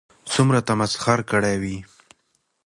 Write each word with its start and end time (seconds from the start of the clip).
څومره 0.31 0.59
تمسخر 0.69 1.19
كړى 1.31 1.55
وي 1.61 1.77